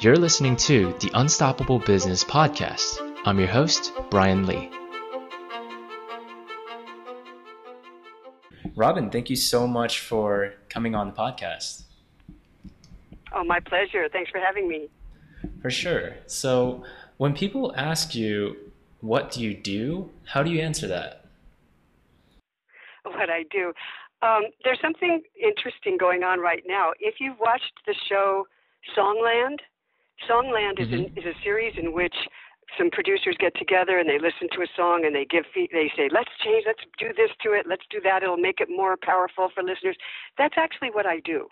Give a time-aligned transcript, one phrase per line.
[0.00, 2.96] You're listening to the Unstoppable Business Podcast.
[3.26, 4.70] I'm your host, Brian Lee.
[8.74, 11.82] Robin, thank you so much for coming on the podcast.
[13.34, 14.08] Oh, my pleasure.
[14.10, 14.88] Thanks for having me.
[15.60, 16.14] For sure.
[16.24, 16.82] So,
[17.18, 18.56] when people ask you,
[19.02, 20.08] what do you do?
[20.24, 21.26] How do you answer that?
[23.02, 23.74] What I do.
[24.22, 26.92] Um, there's something interesting going on right now.
[27.00, 28.46] If you've watched the show
[28.96, 29.58] Songland,
[30.28, 30.94] Songland mm-hmm.
[30.94, 32.14] is, an, is a series in which
[32.78, 36.08] some producers get together and they listen to a song and they give they say
[36.12, 39.48] let's change let's do this to it let's do that it'll make it more powerful
[39.52, 39.96] for listeners
[40.38, 41.48] that's actually what i do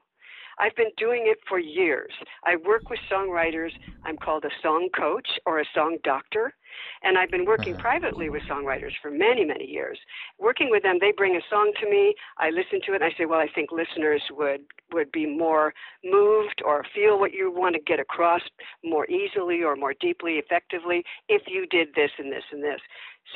[0.58, 2.12] I've been doing it for years.
[2.44, 3.70] I work with songwriters.
[4.04, 6.54] I'm called a song coach or a song doctor.
[7.02, 7.82] And I've been working uh-huh.
[7.82, 9.98] privately with songwriters for many, many years.
[10.38, 12.14] Working with them, they bring a song to me.
[12.38, 14.62] I listen to it and I say, well, I think listeners would,
[14.92, 15.72] would be more
[16.04, 18.42] moved or feel what you want to get across
[18.84, 22.80] more easily or more deeply, effectively if you did this and this and this.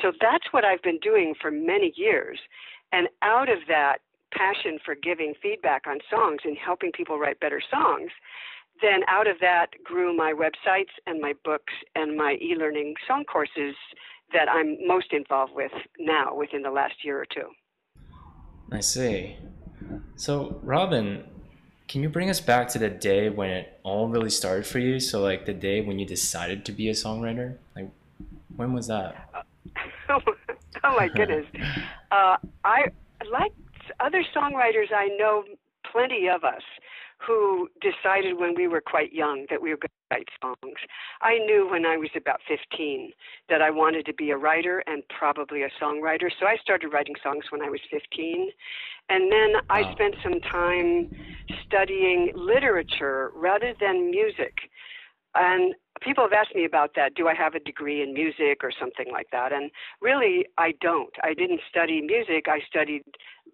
[0.01, 2.39] So that's what I've been doing for many years.
[2.91, 3.97] And out of that
[4.35, 8.11] passion for giving feedback on songs and helping people write better songs,
[8.81, 13.75] then out of that grew my websites and my books and my e-learning song courses
[14.33, 17.49] that I'm most involved with now within the last year or two.
[18.71, 19.37] I see.
[20.15, 21.23] So, Robin,
[21.87, 24.99] can you bring us back to the day when it all really started for you?
[24.99, 27.57] So, like the day when you decided to be a songwriter?
[27.75, 27.89] Like,
[28.55, 29.29] when was that?
[30.09, 30.19] oh,
[30.83, 31.45] my goodness.
[32.11, 32.85] uh, I
[33.31, 33.53] like
[33.99, 35.43] other songwriters I know
[35.91, 36.63] plenty of us
[37.25, 40.77] who decided when we were quite young that we were going to write songs.
[41.21, 43.11] I knew when I was about 15
[43.49, 46.29] that I wanted to be a writer and probably a songwriter.
[46.39, 48.49] So I started writing songs when I was 15.
[49.09, 49.61] And then wow.
[49.69, 51.11] I spent some time
[51.65, 54.53] studying literature rather than music.
[55.35, 55.73] And
[56.03, 57.15] people have asked me about that.
[57.15, 59.51] Do I have a degree in music or something like that?
[59.51, 61.13] And really, I don't.
[61.23, 62.45] I didn't study music.
[62.47, 63.03] I studied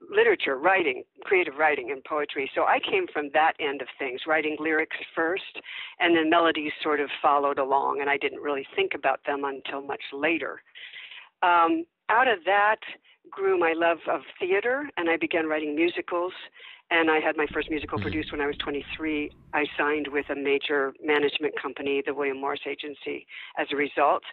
[0.09, 2.49] literature, writing, creative writing, and poetry.
[2.55, 5.61] So I came from that end of things, writing lyrics first,
[5.99, 9.81] and then melodies sort of followed along, and I didn't really think about them until
[9.81, 10.61] much later.
[11.41, 12.79] Um, out of that
[13.29, 16.33] grew my love of theater, and I began writing musicals.
[16.91, 18.05] And I had my first musical mm-hmm.
[18.05, 19.31] produced when I was 23.
[19.53, 23.27] I signed with a major management company, the William Morris Agency,
[23.59, 24.23] as a result.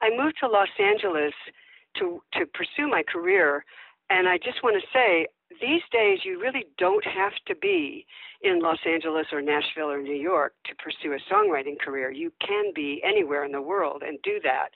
[0.00, 1.34] I moved to Los Angeles
[1.98, 3.64] to, to pursue my career
[4.10, 5.26] and I just want to say,
[5.60, 8.06] these days you really don't have to be
[8.42, 12.10] in Los Angeles or Nashville or New York to pursue a songwriting career.
[12.10, 14.68] You can be anywhere in the world and do that.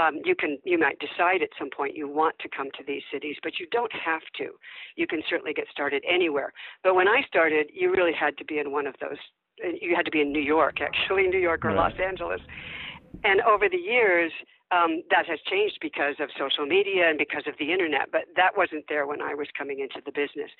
[0.00, 3.02] Um, you can you might decide at some point you want to come to these
[3.12, 4.50] cities, but you don't have to.
[4.96, 6.52] You can certainly get started anywhere.
[6.82, 9.18] But when I started, you really had to be in one of those.
[9.58, 11.90] You had to be in New York, actually, New York or right.
[11.90, 12.40] Los Angeles.
[13.24, 14.32] And over the years,
[14.70, 18.56] um, that has changed because of social media and because of the internet, but that
[18.56, 20.50] wasn't there when I was coming into the business.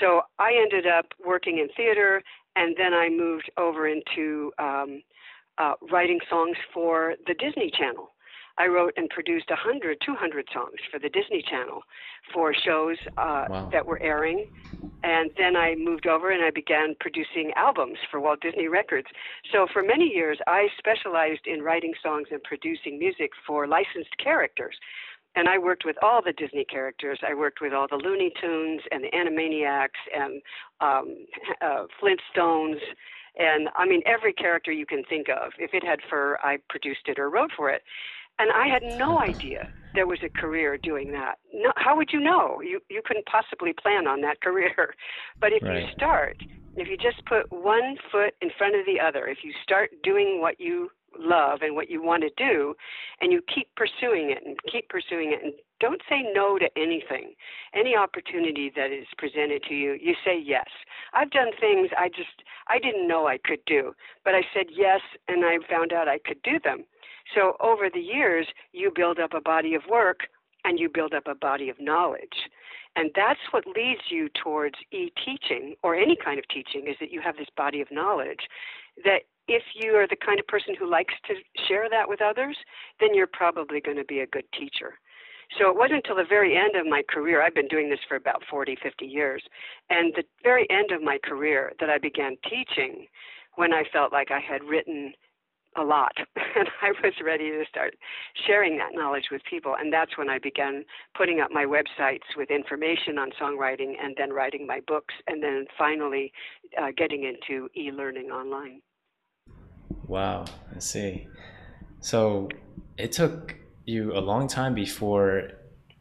[0.00, 2.22] So I ended up working in theater,
[2.56, 5.02] and then I moved over into um,
[5.58, 8.13] uh, writing songs for the Disney Channel.
[8.58, 11.82] I wrote and produced 100, 200 songs for the Disney Channel
[12.32, 13.68] for shows uh, wow.
[13.72, 14.46] that were airing.
[15.02, 19.08] And then I moved over and I began producing albums for Walt Disney Records.
[19.52, 24.76] So for many years, I specialized in writing songs and producing music for licensed characters.
[25.36, 27.18] And I worked with all the Disney characters.
[27.28, 30.40] I worked with all the Looney Tunes and the Animaniacs and
[30.80, 31.26] um,
[31.60, 32.78] uh, Flintstones
[33.36, 35.52] and I mean every character you can think of.
[35.58, 37.82] If it had fur, I produced it or wrote for it.
[38.38, 41.36] And I had no idea there was a career doing that.
[41.52, 42.60] No, how would you know?
[42.60, 44.94] You you couldn't possibly plan on that career.
[45.40, 45.82] But if right.
[45.82, 46.36] you start,
[46.76, 50.40] if you just put one foot in front of the other, if you start doing
[50.40, 52.74] what you love and what you want to do,
[53.20, 57.34] and you keep pursuing it and keep pursuing it, and don't say no to anything.
[57.72, 60.66] Any opportunity that is presented to you, you say yes.
[61.12, 63.94] I've done things I just I didn't know I could do,
[64.24, 66.84] but I said yes, and I found out I could do them.
[67.34, 70.20] So over the years, you build up a body of work
[70.64, 72.48] and you build up a body of knowledge.
[72.96, 77.10] And that's what leads you towards e teaching or any kind of teaching is that
[77.10, 78.48] you have this body of knowledge
[79.04, 81.34] that if you are the kind of person who likes to
[81.68, 82.56] share that with others,
[83.00, 84.94] then you're probably going to be a good teacher.
[85.58, 88.16] So it wasn't until the very end of my career, I've been doing this for
[88.16, 89.42] about 40, 50 years,
[89.90, 93.06] and the very end of my career that I began teaching
[93.56, 95.12] when I felt like I had written
[95.76, 97.94] a lot and I was ready to start
[98.46, 100.84] sharing that knowledge with people and that's when I began
[101.16, 105.66] putting up my websites with information on songwriting and then writing my books and then
[105.76, 106.32] finally
[106.80, 108.80] uh, getting into e-learning online.
[110.06, 110.44] Wow,
[110.74, 111.26] I see.
[112.00, 112.48] So
[112.98, 115.50] it took you a long time before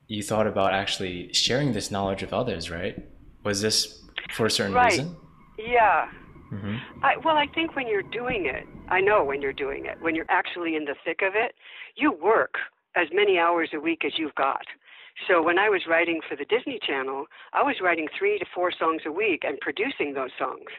[0.07, 3.03] you thought about actually sharing this knowledge with others, right?
[3.43, 4.03] Was this
[4.33, 4.91] for a certain right.
[4.91, 5.15] reason?
[5.57, 6.09] Yeah.
[6.53, 7.03] Mm-hmm.
[7.03, 10.13] I, well, I think when you're doing it, I know when you're doing it, when
[10.13, 11.55] you're actually in the thick of it,
[11.95, 12.55] you work
[12.95, 14.65] as many hours a week as you've got.
[15.27, 18.71] So when I was writing for the Disney Channel, I was writing three to four
[18.71, 20.69] songs a week and producing those songs.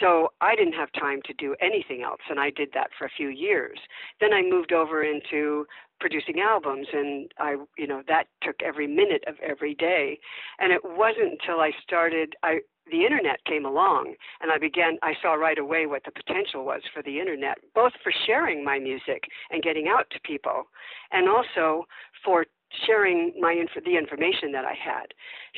[0.00, 3.10] So I didn't have time to do anything else, and I did that for a
[3.16, 3.78] few years.
[4.20, 5.66] Then I moved over into
[6.00, 10.18] producing albums, and I, you know, that took every minute of every day.
[10.58, 12.60] And it wasn't until I started, I
[12.90, 14.98] the internet came along, and I began.
[15.02, 18.78] I saw right away what the potential was for the internet, both for sharing my
[18.78, 20.64] music and getting out to people,
[21.12, 21.86] and also
[22.24, 22.44] for
[22.86, 25.06] sharing my inf- the information that I had.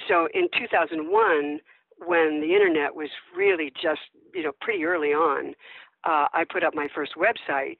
[0.08, 1.61] So in 2001
[2.05, 4.00] when the internet was really just
[4.34, 5.55] you know pretty early on,
[6.05, 7.78] uh, I put up my first website,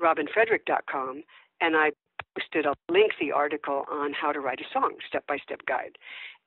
[0.00, 1.22] robinfrederick.com,
[1.60, 1.90] and I
[2.36, 5.98] posted a lengthy article on how to write a song, step-by-step guide.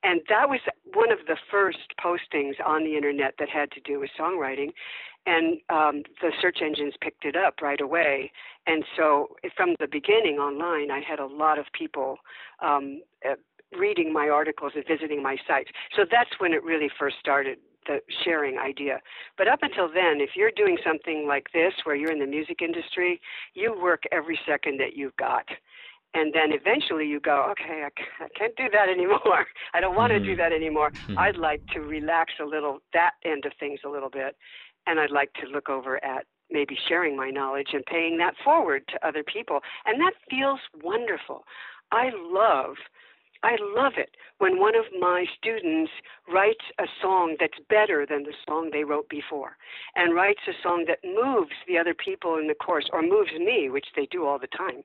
[0.02, 0.60] And that was
[0.94, 4.70] one of the first postings on the internet that had to do with songwriting.
[5.26, 8.32] And um, the search engines picked it up right away.
[8.66, 12.16] And so from the beginning online, I had a lot of people
[12.62, 13.34] um, uh,
[13.78, 15.70] reading my articles and visiting my sites.
[15.94, 19.00] So that's when it really first started the sharing idea.
[19.36, 22.62] But up until then, if you're doing something like this where you're in the music
[22.62, 23.20] industry,
[23.54, 25.44] you work every second that you've got.
[26.12, 29.46] And then eventually you go, okay, I can't do that anymore.
[29.74, 30.24] I don't want mm-hmm.
[30.24, 30.90] to do that anymore.
[30.90, 31.18] Mm-hmm.
[31.18, 34.36] I'd like to relax a little, that end of things a little bit.
[34.86, 38.82] And I'd like to look over at maybe sharing my knowledge and paying that forward
[38.88, 39.60] to other people.
[39.86, 41.44] And that feels wonderful.
[41.92, 42.76] I love
[43.42, 45.90] I love it when one of my students
[46.30, 49.56] writes a song that's better than the song they wrote before
[49.94, 53.70] and writes a song that moves the other people in the course or moves me,
[53.70, 54.82] which they do all the time.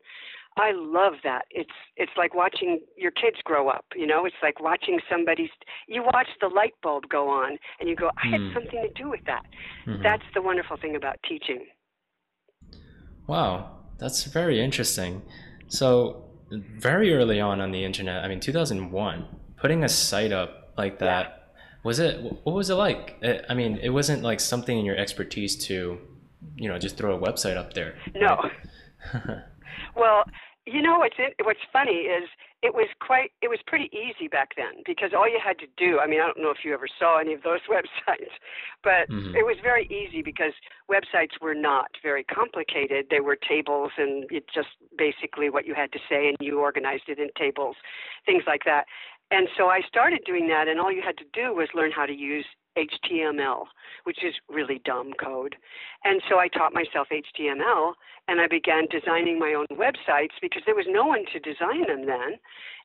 [0.58, 1.46] I love that.
[1.52, 4.26] It's it's like watching your kids grow up, you know?
[4.26, 5.50] It's like watching somebody's
[5.88, 8.54] you watch the light bulb go on and you go, I had mm.
[8.54, 9.46] something to do with that.
[9.86, 10.04] Mm-hmm.
[10.04, 11.66] That's the wonderful thing about teaching.
[13.28, 15.24] Wow, that's very interesting.
[15.68, 19.26] So very early on on the internet, I mean 2001,
[19.58, 21.62] putting a site up like that, yeah.
[21.84, 23.22] was it what was it like?
[23.50, 25.98] I mean, it wasn't like something in your expertise to,
[26.56, 27.96] you know, just throw a website up there.
[28.16, 28.50] No.
[29.96, 30.24] well,
[30.66, 32.28] you know what's it, what's funny is
[32.64, 36.00] it was quite it was pretty easy back then because all you had to do
[36.00, 38.34] I mean I don't know if you ever saw any of those websites
[38.84, 39.36] but mm-hmm.
[39.36, 40.54] it was very easy because
[40.90, 45.92] websites were not very complicated they were tables and it just basically what you had
[45.92, 47.76] to say and you organized it in tables
[48.26, 48.86] things like that
[49.30, 52.06] and so I started doing that and all you had to do was learn how
[52.08, 52.46] to use
[52.78, 53.66] HTML,
[54.04, 55.56] which is really dumb code.
[56.04, 57.94] And so I taught myself HTML
[58.28, 62.06] and I began designing my own websites because there was no one to design them
[62.06, 62.38] then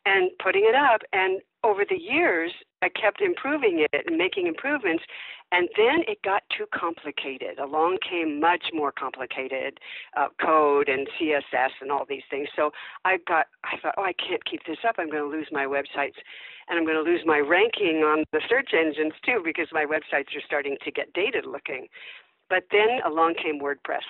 [0.07, 1.01] and putting it up.
[1.13, 5.05] And over the years, I kept improving it and making improvements.
[5.53, 7.59] And then it got too complicated.
[7.59, 9.79] Along came much more complicated
[10.17, 12.49] uh, code and CSS and all these things.
[12.55, 12.71] So
[13.05, 14.97] I got, I thought, oh, I can't keep this up.
[14.99, 16.19] I'm going to lose my websites
[16.69, 20.37] and I'm going to lose my ranking on the search engines too because my websites
[20.37, 21.89] are starting to get dated looking.
[22.49, 24.07] But then along came WordPress.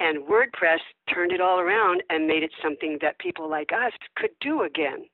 [0.00, 0.80] And WordPress
[1.12, 5.06] turned it all around and made it something that people like us could do again.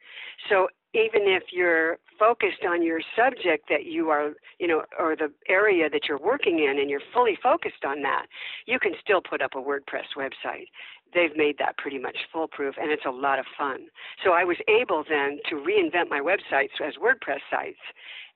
[0.48, 5.32] So even if you're focused on your subject that you are, you know, or the
[5.48, 8.26] area that you're working in and you're fully focused on that,
[8.66, 10.66] you can still put up a WordPress website.
[11.14, 13.86] They've made that pretty much foolproof and it's a lot of fun.
[14.24, 17.78] So I was able then to reinvent my websites as WordPress sites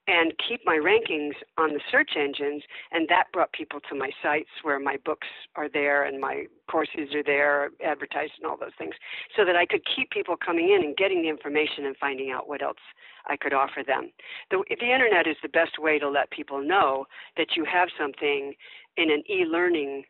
[0.06, 4.50] and keep my rankings on the search engines and that brought people to my sites
[4.62, 8.94] where my books are there and my courses are there advertised and all those things
[9.36, 12.48] so that i could keep people coming in and getting the information and finding out
[12.48, 12.78] what else
[13.26, 14.10] i could offer them.
[14.50, 17.06] The, the internet is the best way to let people know
[17.36, 18.54] that you have something
[18.96, 20.04] in an e-learning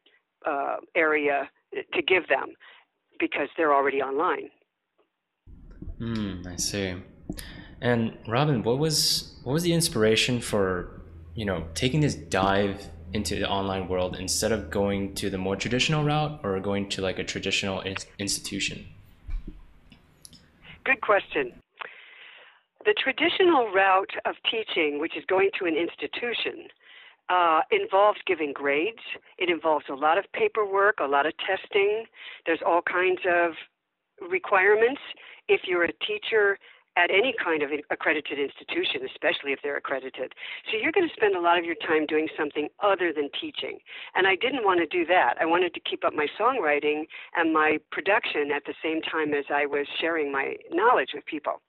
[0.47, 1.49] uh, area
[1.93, 2.49] to give them
[3.19, 4.51] because they're already online.
[6.01, 6.95] Mm, i see
[7.85, 11.03] and Robin, what was what was the inspiration for
[11.35, 15.55] you know taking this dive into the online world instead of going to the more
[15.55, 18.87] traditional route or going to like a traditional in- institution?
[20.85, 21.53] Good question.
[22.87, 26.69] The traditional route of teaching, which is going to an institution,
[27.29, 29.05] uh, involves giving grades.
[29.39, 32.05] It involves a lot of paperwork, a lot of testing.
[32.47, 33.53] There's all kinds of
[34.27, 35.01] requirements.
[35.49, 36.59] If you're a teacher
[36.97, 40.33] at any kind of accredited institution, especially if they're accredited.
[40.71, 43.79] So you're going to spend a lot of your time doing something other than teaching.
[44.15, 45.35] And I didn't want to do that.
[45.41, 49.45] I wanted to keep up my songwriting and my production at the same time as
[49.53, 51.61] I was sharing my knowledge with people.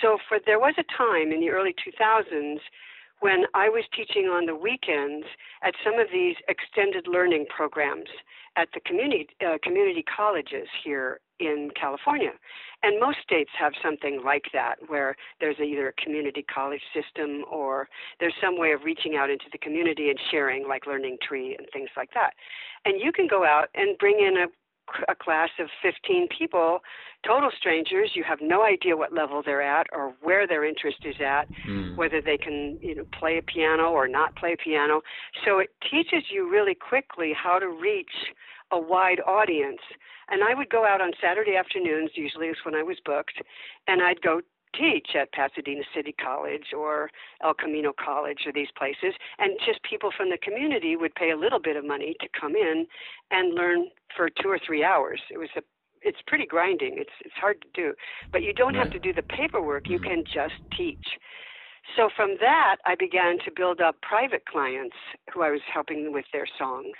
[0.00, 2.58] So for there was a time in the early 2000s
[3.20, 5.26] when I was teaching on the weekends
[5.62, 8.08] at some of these extended learning programs
[8.56, 12.32] at the community uh, community colleges here in California.
[12.82, 17.88] And most states have something like that where there's either a community college system or
[18.20, 21.66] there's some way of reaching out into the community and sharing like Learning Tree and
[21.72, 22.32] things like that.
[22.84, 24.46] And you can go out and bring in a
[25.08, 26.80] a class of 15 people,
[27.26, 28.10] total strangers.
[28.14, 31.96] You have no idea what level they're at or where their interest is at, mm.
[31.96, 35.00] whether they can you know play a piano or not play piano.
[35.44, 38.34] So it teaches you really quickly how to reach
[38.72, 39.80] a wide audience.
[40.28, 43.42] And I would go out on Saturday afternoons, usually is when I was booked,
[43.88, 44.40] and I'd go
[44.74, 47.10] teach at Pasadena City College or
[47.42, 51.36] El Camino College or these places, and just people from the community would pay a
[51.36, 52.86] little bit of money to come in
[53.30, 55.20] and learn for two or three hours.
[55.30, 55.62] It was a
[56.02, 56.96] it's pretty grinding.
[56.96, 57.94] It's it's hard to do,
[58.32, 59.88] but you don't have to do the paperwork.
[59.88, 60.08] You mm-hmm.
[60.08, 61.06] can just teach.
[61.96, 64.96] So from that, I began to build up private clients
[65.32, 66.96] who I was helping with their songs.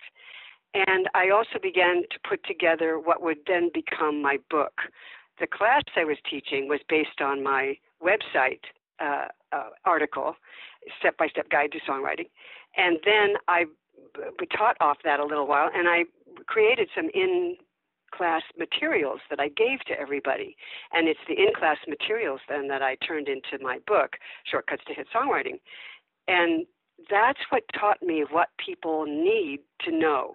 [0.74, 4.72] And I also began to put together what would then become my book,
[5.40, 8.60] the class I was teaching was based on my website
[9.00, 10.36] uh, uh, article,
[10.98, 12.28] Step by Step Guide to Songwriting.
[12.76, 13.64] And then I
[14.56, 16.04] taught off that a little while, and I
[16.46, 17.56] created some in
[18.12, 20.56] class materials that I gave to everybody.
[20.92, 24.16] And it's the in class materials then that I turned into my book,
[24.50, 25.60] Shortcuts to Hit Songwriting.
[26.28, 26.66] And
[27.10, 30.34] that's what taught me what people need to know.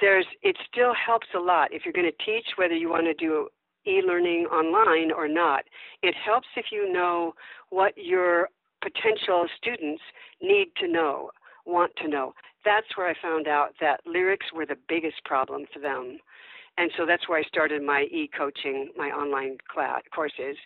[0.00, 3.14] There's it still helps a lot if you're going to teach whether you want to
[3.14, 3.48] do
[3.86, 5.64] e-learning online or not.
[6.02, 7.34] It helps if you know
[7.70, 8.48] what your
[8.82, 10.02] potential students
[10.40, 11.30] need to know,
[11.64, 12.34] want to know.
[12.64, 16.18] That's where I found out that lyrics were the biggest problem for them.
[16.78, 20.56] And so that's where I started my e-coaching, my online class courses.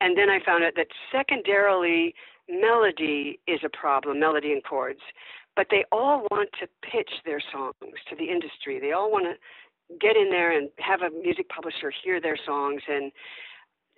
[0.00, 2.14] And then I found out that secondarily,
[2.48, 5.00] melody is a problem, melody and chords.
[5.56, 7.74] But they all want to pitch their songs
[8.10, 8.80] to the industry.
[8.80, 9.34] They all want to
[10.00, 13.12] get in there and have a music publisher hear their songs and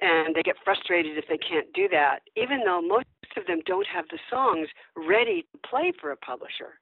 [0.01, 3.87] and they get frustrated if they can't do that even though most of them don't
[3.87, 6.79] have the songs ready to play for a publisher.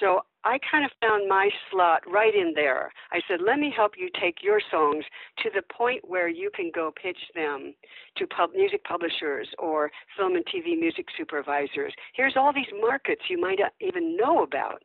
[0.00, 2.92] So i kind of found my slot right in there.
[3.12, 5.04] I said let me help you take your songs
[5.42, 7.74] to the point where you can go pitch them
[8.16, 11.94] to pub- music publishers or film and tv music supervisors.
[12.14, 14.82] Here's all these markets you might not even know about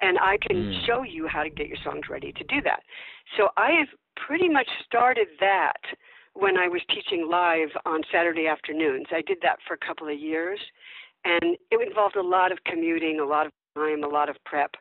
[0.00, 0.86] and I can mm.
[0.86, 2.80] show you how to get your songs ready to do that.
[3.36, 5.80] So I have pretty much started that
[6.34, 9.06] when I was teaching live on Saturday afternoons.
[9.10, 10.58] I did that for a couple of years,
[11.24, 14.72] and it involved a lot of commuting, a lot of time, a lot of prep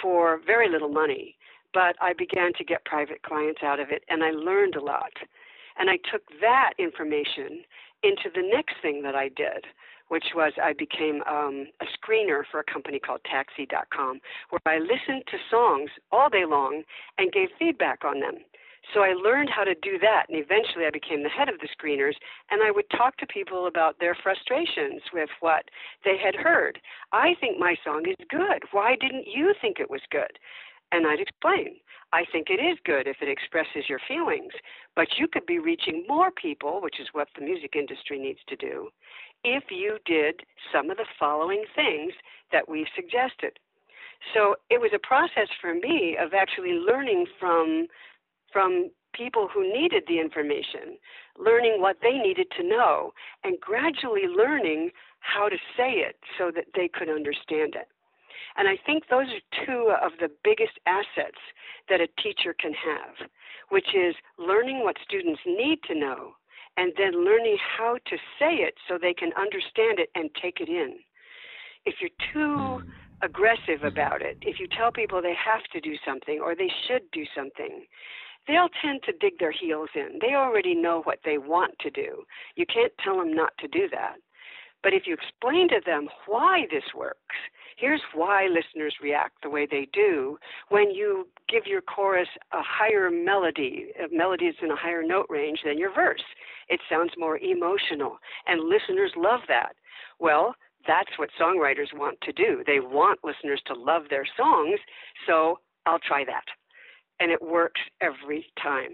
[0.00, 1.36] for very little money.
[1.72, 5.12] But I began to get private clients out of it, and I learned a lot.
[5.76, 7.64] And I took that information
[8.04, 9.64] into the next thing that I did,
[10.08, 14.20] which was I became um, a screener for a company called Taxi.com,
[14.50, 16.82] where I listened to songs all day long
[17.18, 18.36] and gave feedback on them.
[18.92, 21.68] So I learned how to do that, and eventually I became the head of the
[21.68, 22.14] screeners,
[22.50, 25.64] and I would talk to people about their frustrations with what
[26.04, 26.78] they had heard.
[27.12, 28.62] I think my song is good.
[28.72, 30.38] Why didn't you think it was good?
[30.92, 31.76] And I'd explain.
[32.12, 34.52] I think it is good if it expresses your feelings,
[34.94, 38.56] but you could be reaching more people, which is what the music industry needs to
[38.56, 38.90] do,
[39.44, 40.40] if you did
[40.72, 42.12] some of the following things
[42.52, 43.58] that we've suggested.
[44.32, 47.86] So it was a process for me of actually learning from
[48.52, 50.98] from people who needed the information,
[51.38, 56.66] learning what they needed to know, and gradually learning how to say it so that
[56.74, 57.88] they could understand it.
[58.56, 61.38] And I think those are two of the biggest assets
[61.88, 63.28] that a teacher can have,
[63.70, 66.34] which is learning what students need to know
[66.76, 70.68] and then learning how to say it so they can understand it and take it
[70.68, 70.98] in.
[71.86, 72.82] If you're too
[73.22, 77.02] aggressive about it, if you tell people they have to do something or they should
[77.12, 77.84] do something,
[78.46, 80.18] they'll tend to dig their heels in.
[80.20, 82.24] They already know what they want to do.
[82.56, 84.16] You can't tell them not to do that.
[84.82, 87.36] But if you explain to them why this works,
[87.76, 90.38] here's why listeners react the way they do
[90.68, 95.02] when you give your chorus a higher melody, uh, a melody is in a higher
[95.02, 96.22] note range than your verse.
[96.68, 99.76] It sounds more emotional, and listeners love that.
[100.18, 100.54] Well,
[100.86, 102.62] that's what songwriters want to do.
[102.66, 104.78] They want listeners to love their songs,
[105.26, 106.44] so I'll try that.
[107.20, 108.90] And it works every time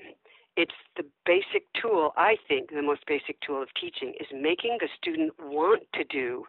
[0.56, 4.88] it's the basic tool, I think, the most basic tool of teaching is making the
[5.00, 6.44] student want to do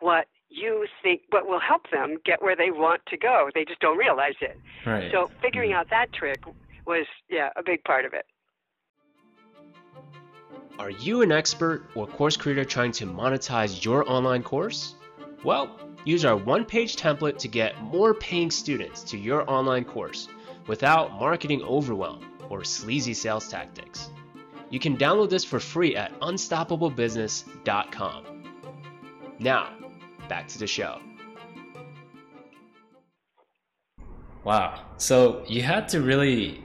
[0.00, 3.50] what you think what will help them get where they want to go.
[3.54, 4.58] They just don't realize it.
[4.84, 5.10] Right.
[5.12, 6.42] So figuring out that trick
[6.86, 8.26] was yeah, a big part of it.
[10.78, 14.94] Are you an expert or course creator trying to monetize your online course?
[15.42, 20.28] Well, use our one-page template to get more paying students to your online course
[20.66, 24.10] without marketing overwhelm or sleazy sales tactics.
[24.68, 28.24] You can download this for free at unstoppablebusiness.com.
[29.38, 29.75] Now,
[30.28, 31.00] back to the show.
[34.44, 34.84] Wow.
[34.96, 36.62] So you had to really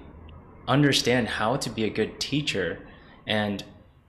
[0.67, 2.79] understand how to be a good teacher.
[3.25, 3.63] And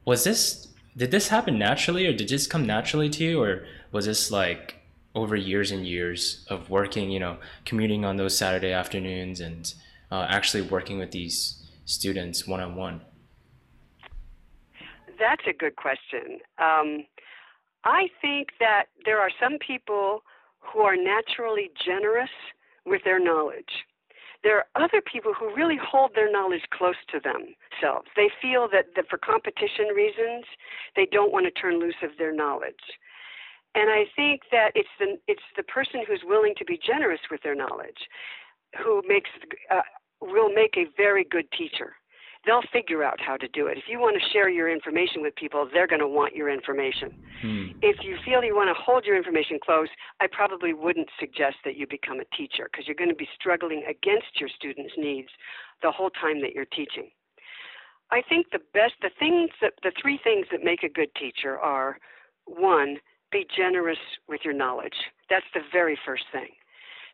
[0.04, 3.42] was this, did this happen naturally or did this come naturally to you?
[3.42, 4.76] Or was this like
[5.14, 9.72] over years and years of working, you know, commuting on those Saturday afternoons and
[10.10, 13.00] uh, actually working with these students one on one?
[15.18, 16.40] That's a good question.
[16.58, 17.06] Um,
[17.84, 20.22] I think that there are some people
[20.60, 22.30] who are naturally generous
[22.86, 23.84] with their knowledge.
[24.42, 28.08] There are other people who really hold their knowledge close to themselves.
[28.16, 30.44] They feel that, that for competition reasons,
[30.96, 32.98] they don't want to turn loose of their knowledge.
[33.74, 37.42] And I think that it's the it's the person who's willing to be generous with
[37.42, 38.08] their knowledge
[38.84, 39.30] who makes
[39.70, 39.80] uh,
[40.20, 41.94] will make a very good teacher
[42.44, 43.78] they'll figure out how to do it.
[43.78, 47.14] If you want to share your information with people, they're going to want your information.
[47.40, 47.66] Hmm.
[47.82, 49.88] If you feel you want to hold your information close,
[50.20, 53.84] I probably wouldn't suggest that you become a teacher because you're going to be struggling
[53.88, 55.28] against your students' needs
[55.82, 57.10] the whole time that you're teaching.
[58.10, 61.58] I think the best, the things that, the three things that make a good teacher
[61.58, 61.98] are
[62.44, 62.98] one,
[63.30, 65.08] be generous with your knowledge.
[65.30, 66.48] That's the very first thing.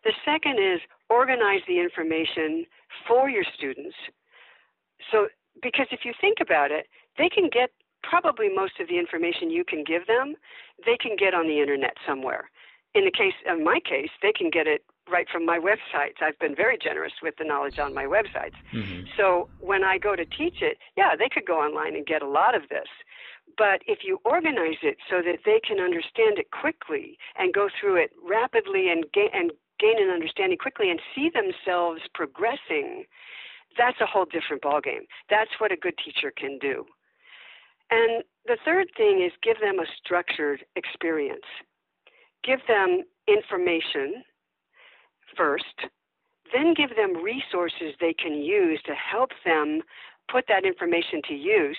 [0.05, 2.67] The second is organize the information
[3.07, 3.95] for your students
[5.11, 5.29] so,
[5.63, 6.87] because if you think about it,
[7.17, 7.71] they can get
[8.03, 10.35] probably most of the information you can give them,
[10.87, 12.51] they can get on the internet somewhere.
[12.95, 16.21] In the case of my case, they can get it right from my websites.
[16.21, 18.57] I've been very generous with the knowledge on my websites.
[18.73, 19.07] Mm-hmm.
[19.17, 22.29] So when I go to teach it, yeah, they could go online and get a
[22.29, 22.89] lot of this.
[23.57, 27.97] But if you organize it so that they can understand it quickly and go through
[27.97, 33.05] it rapidly and gain, and gain an understanding quickly and see themselves progressing,
[33.79, 35.07] that's a whole different ballgame.
[35.31, 36.85] That's what a good teacher can do.
[37.91, 41.47] And the third thing is give them a structured experience.
[42.45, 44.23] Give them information
[45.37, 45.65] first,
[46.53, 49.83] then give them resources they can use to help them
[50.31, 51.79] put that information to use,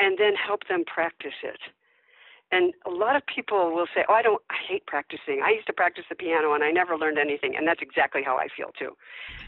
[0.00, 1.60] and then help them practice it.
[2.50, 4.42] And a lot of people will say, "Oh, I don't.
[4.50, 5.42] I hate practicing.
[5.44, 8.38] I used to practice the piano and I never learned anything." And that's exactly how
[8.38, 8.96] I feel too.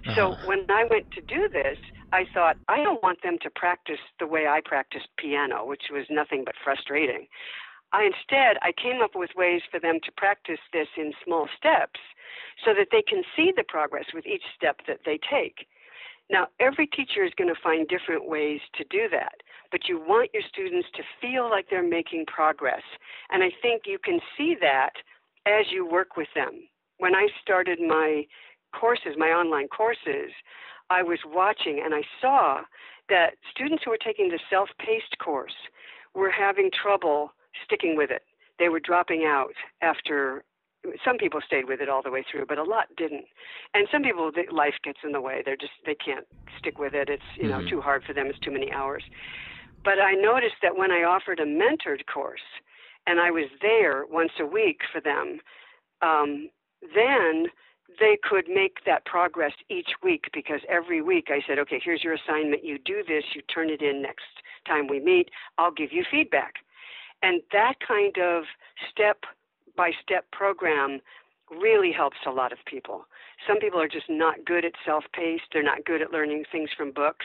[0.07, 0.15] Uh-huh.
[0.15, 1.79] So when I went to do this,
[2.13, 6.07] I thought, I don't want them to practice the way I practiced piano, which was
[6.11, 7.27] nothing but frustrating.
[7.93, 12.01] I instead I came up with ways for them to practice this in small steps
[12.65, 15.67] so that they can see the progress with each step that they take.
[16.31, 19.35] Now, every teacher is going to find different ways to do that
[19.71, 22.83] but you want your students to feel like they're making progress.
[23.31, 24.93] And I think you can see that
[25.47, 26.69] as you work with them.
[26.99, 28.25] When I started my
[28.79, 30.33] courses, my online courses,
[30.91, 32.61] I was watching and I saw
[33.09, 35.55] that students who were taking the self paced course
[36.15, 37.33] were having trouble
[37.65, 38.23] sticking with it.
[38.59, 40.45] They were dropping out after
[41.05, 43.27] some people stayed with it all the way through, but a lot didn't.
[43.75, 45.43] And some people, life gets in the way.
[45.45, 46.27] They're just they can't
[46.59, 47.09] stick with it.
[47.09, 47.69] It's you know mm-hmm.
[47.69, 48.27] too hard for them.
[48.27, 49.03] It's too many hours.
[49.85, 52.41] But I noticed that when I offered a mentored course,
[53.07, 55.41] and I was there once a week for them,
[56.03, 56.51] um,
[56.95, 57.47] then
[57.99, 62.15] they could make that progress each week because every week I said, okay, here's your
[62.15, 62.65] assignment.
[62.65, 64.27] You do this, you turn it in next
[64.67, 65.31] time we meet.
[65.59, 66.55] I'll give you feedback.
[67.23, 68.45] And that kind of
[68.91, 69.25] step
[69.81, 71.01] by step program
[71.51, 73.07] really helps a lot of people.
[73.49, 76.71] Some people are just not good at self paced, they're not good at learning things
[76.77, 77.25] from books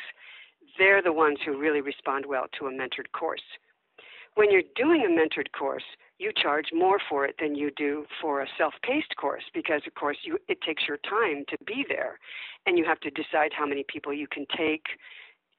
[0.77, 3.43] they're the ones who really respond well to a mentored course.
[4.35, 5.83] When you're doing a mentored course,
[6.17, 10.17] you charge more for it than you do for a self-paced course because of course
[10.23, 12.19] you, it takes your time to be there
[12.65, 14.83] and you have to decide how many people you can take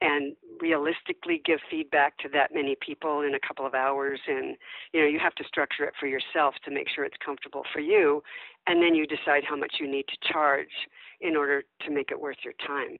[0.01, 4.19] and realistically give feedback to that many people in a couple of hours.
[4.27, 4.55] And
[4.93, 7.79] you know you have to structure it for yourself to make sure it's comfortable for
[7.79, 8.23] you.
[8.67, 10.87] And then you decide how much you need to charge
[11.21, 12.97] in order to make it worth your time.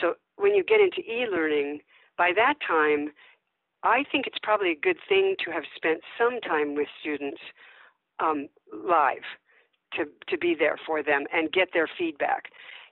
[0.00, 1.80] So when you get into e-learning,
[2.16, 3.10] by that time,
[3.82, 7.40] I think it's probably a good thing to have spent some time with students
[8.20, 9.24] um, live
[9.94, 12.44] to, to be there for them and get their feedback.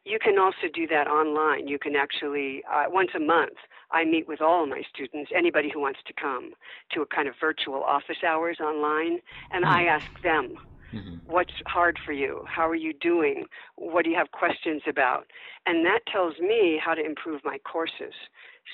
[0.05, 1.69] You can also do that online.
[1.69, 3.57] You can actually, uh, once a month,
[3.91, 6.53] I meet with all of my students, anybody who wants to come,
[6.93, 9.19] to a kind of virtual office hours online,
[9.51, 10.55] and I ask them,
[10.93, 11.17] mm-hmm.
[11.27, 12.45] what's hard for you?
[12.47, 13.47] How are you doing?
[13.77, 15.27] What do you have questions about?
[15.67, 18.15] And that tells me how to improve my courses.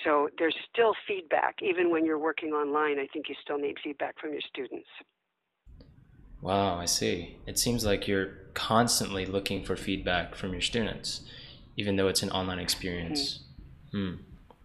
[0.04, 1.56] So there's still feedback.
[1.62, 4.88] Even when you're working online, I think you still need feedback from your students.
[6.46, 7.38] Wow, I see.
[7.44, 11.22] It seems like you're constantly looking for feedback from your students,
[11.76, 13.40] even though it's an online experience.
[13.92, 14.14] Mm-hmm.
[14.14, 14.22] Hmm.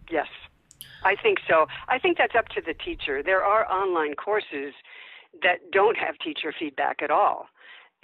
[0.08, 0.28] Yes,
[1.04, 1.66] I think so.
[1.88, 3.20] I think that's up to the teacher.
[3.20, 4.74] There are online courses
[5.42, 7.48] that don't have teacher feedback at all.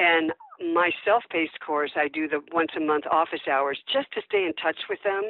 [0.01, 0.33] And
[0.75, 4.45] my self paced course, I do the once a month office hours just to stay
[4.45, 5.23] in touch with them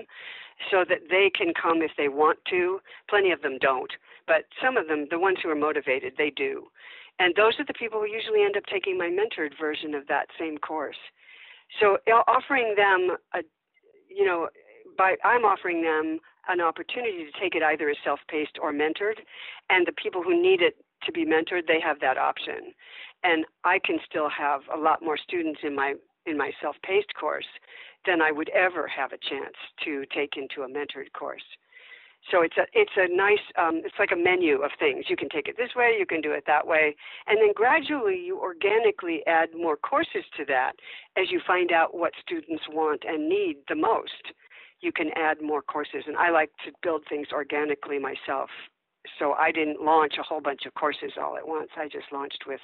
[0.71, 2.81] so that they can come if they want to.
[3.11, 3.93] Plenty of them don't,
[4.27, 6.69] but some of them, the ones who are motivated, they do.
[7.19, 10.29] And those are the people who usually end up taking my mentored version of that
[10.39, 10.97] same course.
[11.81, 13.41] So offering them a,
[14.09, 14.49] you know,
[14.97, 19.21] by I'm offering them an opportunity to take it either as self-paced or mentored,
[19.69, 22.73] and the people who need it to be mentored, they have that option.
[23.23, 25.95] And I can still have a lot more students in my
[26.27, 27.47] in my self-paced course
[28.07, 31.43] than I would ever have a chance to take into a mentored course.
[32.31, 35.07] So it's a it's a nice um, it's like a menu of things.
[35.09, 36.95] You can take it this way, you can do it that way,
[37.27, 40.73] and then gradually you organically add more courses to that
[41.17, 44.35] as you find out what students want and need the most.
[44.81, 48.51] You can add more courses, and I like to build things organically myself.
[49.19, 51.71] So I didn't launch a whole bunch of courses all at once.
[51.77, 52.61] I just launched with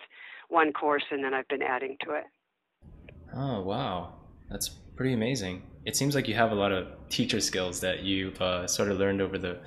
[0.49, 2.25] one course, and then I've been adding to it.
[3.35, 4.15] Oh wow,
[4.51, 8.41] that's pretty amazing it seems like you have a lot of teacher skills that you've
[8.41, 9.59] uh, sort of learned over the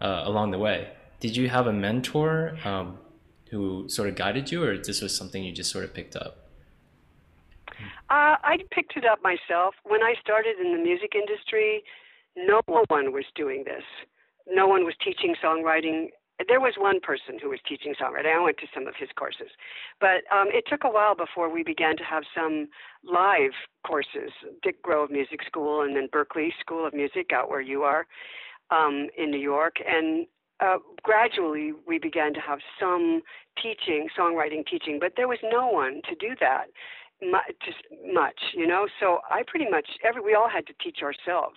[0.00, 0.88] uh, along the way.
[1.20, 2.98] Did you have a mentor um,
[3.50, 6.48] who sort of guided you, or this was something you just sort of picked up?
[8.08, 9.74] Uh, I picked it up myself.
[9.84, 11.84] When I started in the music industry,
[12.36, 13.84] no one was doing this.
[14.48, 16.08] No one was teaching songwriting
[16.48, 18.34] there was one person who was teaching songwriting.
[18.34, 19.50] I went to some of his courses,
[20.00, 22.68] but um, it took a while before we began to have some
[23.04, 23.52] live
[23.86, 24.32] courses.
[24.62, 28.06] Dick Grove Music School, and then Berklee School of Music, out where you are
[28.70, 30.26] um, in New York, and
[30.60, 33.22] uh, gradually we began to have some
[33.60, 36.66] teaching, songwriting teaching, but there was no one to do that
[37.22, 37.68] much,
[38.12, 38.86] much, you know.
[38.98, 41.56] So I pretty much every we all had to teach ourselves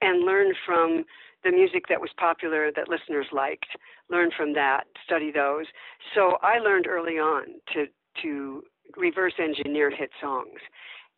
[0.00, 1.04] and learn from
[1.46, 3.68] the music that was popular that listeners liked,
[4.10, 5.66] learn from that, study those.
[6.14, 7.86] So I learned early on to
[8.22, 8.62] to
[8.96, 10.58] reverse engineer hit songs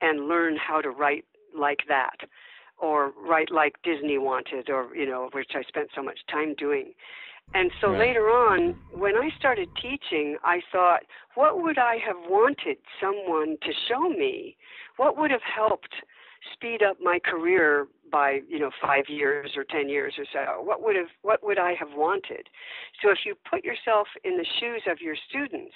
[0.01, 1.25] and learn how to write
[1.57, 2.17] like that
[2.77, 6.93] or write like Disney wanted or you know which I spent so much time doing.
[7.55, 8.01] And so right.
[8.01, 11.01] later on, when I started teaching, I thought,
[11.35, 14.59] what would I have wanted someone to show me?
[14.99, 15.95] What would have helped
[16.53, 20.83] speed up my career by you know five years or ten years or so what
[20.83, 22.49] would have what would i have wanted?
[23.03, 25.75] So if you put yourself in the shoes of your students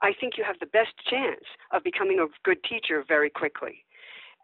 [0.00, 3.84] i think you have the best chance of becoming a good teacher very quickly.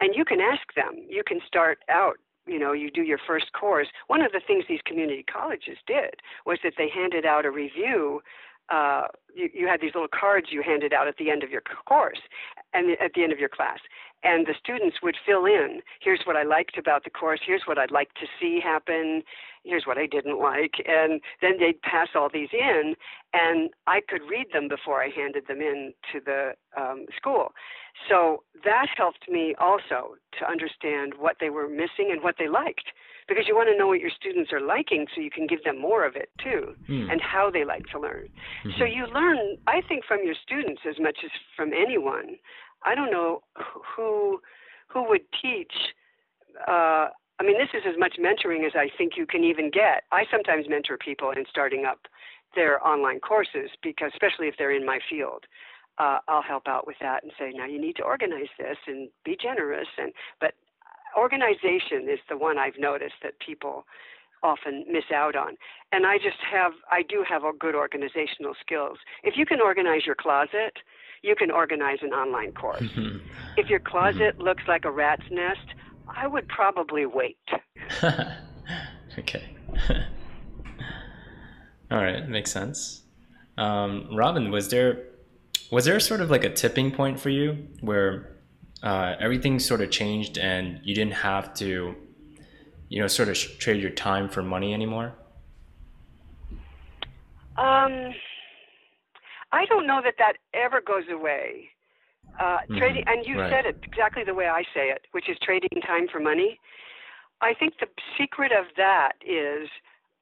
[0.01, 0.95] And you can ask them.
[1.09, 3.89] You can start out you know you do your first course.
[4.07, 8.23] One of the things these community colleges did was that they handed out a review
[8.71, 11.63] uh, you, you had these little cards you handed out at the end of your
[11.87, 12.21] course
[12.73, 13.79] and at the end of your class.
[14.25, 17.41] And the students would fill in here's what i liked about the course.
[17.47, 19.23] Here's what i'd like to see happen.
[19.65, 20.75] Here's what i didn't like.
[20.87, 22.95] And then they'd pass all these in
[23.33, 27.53] and i could read them before i handed them in to the um, school.
[28.09, 32.93] So that helped me also to understand what they were missing and what they liked
[33.29, 35.79] because you want to know what your students are liking so you can give them
[35.81, 37.13] more of it too mm.
[37.13, 38.29] and how they like to learn
[38.65, 38.71] mm-hmm.
[38.79, 42.37] so you learn i think from your students as much as from anyone
[42.85, 43.43] I don't know
[43.97, 44.41] who
[44.89, 45.73] who would teach.
[46.67, 47.09] Uh,
[47.41, 50.05] I mean, this is as much mentoring as I think you can even get.
[50.11, 52.01] I sometimes mentor people in starting up
[52.57, 55.45] their online courses because, especially if they're in my field,
[55.99, 59.09] uh, I'll help out with that and say, now you need to organize this and
[59.25, 59.89] be generous.
[59.99, 60.55] And but
[61.17, 63.85] organization is the one I've noticed that people
[64.43, 65.57] often miss out on.
[65.93, 68.99] And I just have, I do have a good organizational skills.
[69.23, 70.75] If you can organize your closet,
[71.23, 72.85] you can organize an online course.
[73.57, 75.75] if your closet looks like a rat's nest,
[76.09, 77.39] I would probably wait.
[79.19, 79.57] okay.
[81.91, 83.03] All right, makes sense.
[83.57, 85.05] Um, Robin, was there
[85.71, 88.38] was there sort of like a tipping point for you where
[88.83, 91.95] uh, everything sort of changed and you didn't have to,
[92.89, 95.15] you know, sort of trade your time for money anymore?
[97.57, 98.15] Um,
[99.51, 101.71] I don't know that that ever goes away.
[102.39, 103.51] Uh, Mhm, Trading, and you right.
[103.51, 106.61] said it exactly the way I say it, which is trading time for money.
[107.41, 109.69] I think the secret of that is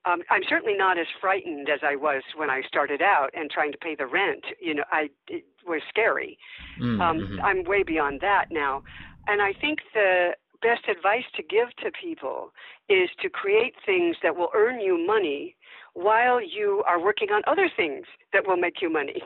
[0.07, 3.73] um, I'm certainly not as frightened as I was when I started out and trying
[3.73, 4.45] to pay the rent.
[4.61, 6.39] You know, I it was scary.
[6.79, 7.41] Mm, Um, mhm.
[7.43, 8.85] I'm way beyond that now.
[9.27, 12.53] And I think the best advice to give to people
[12.89, 15.57] is to create things that will earn you money
[15.95, 19.23] while you are working on other things that will make you money.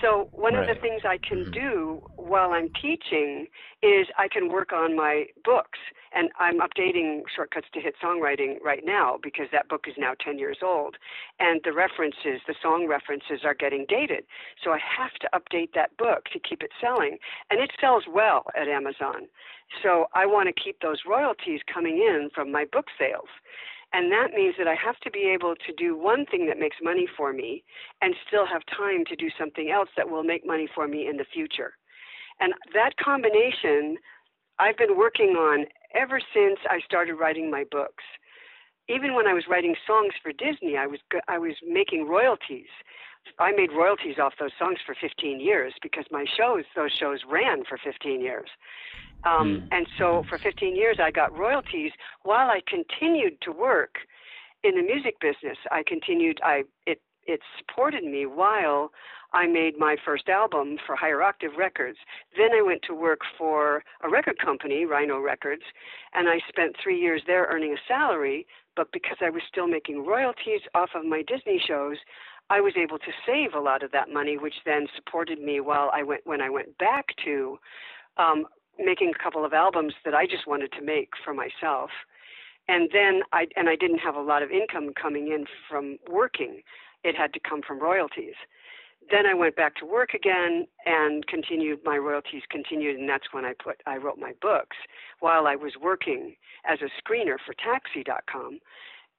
[0.00, 1.52] So, one of the things I can Mhm.
[1.52, 3.48] do while I'm teaching
[3.82, 5.78] is I can work on my books.
[6.12, 10.38] And I'm updating Shortcuts to Hit Songwriting right now because that book is now 10
[10.38, 10.98] years old.
[11.38, 14.26] And the references, the song references, are getting dated.
[14.62, 17.18] So I have to update that book to keep it selling.
[17.50, 19.28] And it sells well at Amazon.
[19.82, 23.28] So I want to keep those royalties coming in from my book sales.
[23.92, 26.76] And that means that I have to be able to do one thing that makes
[26.82, 27.62] money for me
[28.00, 31.18] and still have time to do something else that will make money for me in
[31.18, 31.74] the future.
[32.40, 33.98] And that combination
[34.58, 38.04] I've been working on ever since I started writing my books.
[38.88, 42.68] Even when I was writing songs for Disney, I was I was making royalties.
[43.38, 47.62] I made royalties off those songs for 15 years because my shows, those shows ran
[47.64, 48.48] for 15 years.
[49.24, 49.68] Um, Mm.
[49.70, 53.96] And so for 15 years, I got royalties while I continued to work
[54.64, 55.58] in the music business.
[55.70, 56.40] I continued.
[56.42, 58.90] I it it supported me while
[59.32, 61.98] I made my first album for Higher Octave Records.
[62.36, 65.62] Then I went to work for a record company, Rhino Records,
[66.14, 68.46] and I spent three years there earning a salary.
[68.74, 71.98] But because I was still making royalties off of my Disney shows,
[72.50, 75.90] I was able to save a lot of that money, which then supported me while
[75.92, 77.58] I went when I went back to
[78.16, 78.46] um,
[78.78, 81.90] making a couple of albums that I just wanted to make for myself.
[82.68, 86.62] And then I and I didn't have a lot of income coming in from working.
[87.04, 88.34] It had to come from royalties.
[89.10, 93.44] Then I went back to work again and continued my royalties continued and that's when
[93.44, 94.76] I put I wrote my books
[95.18, 98.60] while I was working as a screener for taxi.com.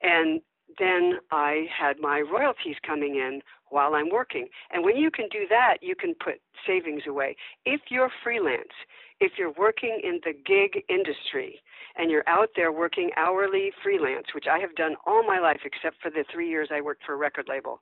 [0.02, 0.40] And
[0.78, 4.48] then I had my royalties coming in while I'm working.
[4.72, 7.36] And when you can do that, you can put savings away.
[7.64, 8.72] If you're freelance,
[9.20, 11.60] if you're working in the gig industry
[11.96, 16.00] and you're out there working hourly freelance, which I have done all my life except
[16.02, 17.80] for the three years I worked for a record label,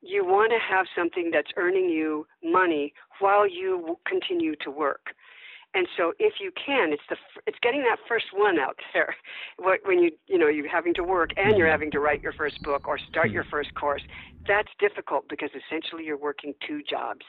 [0.00, 5.14] you want to have something that's earning you money while you continue to work.
[5.74, 9.16] And so, if you can, it's the it's getting that first one out there.
[9.84, 11.72] When you you know you're having to work and you're mm-hmm.
[11.72, 13.34] having to write your first book or start mm-hmm.
[13.34, 14.02] your first course,
[14.46, 17.24] that's difficult because essentially you're working two jobs.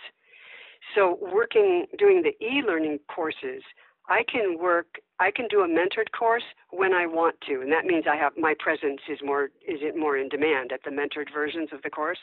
[0.96, 3.64] So, working doing the e-learning courses,
[4.10, 4.88] I can work.
[5.20, 8.34] I can do a mentored course when I want to, and that means I have
[8.38, 11.90] my presence is more is it more in demand at the mentored versions of the
[11.90, 12.20] course.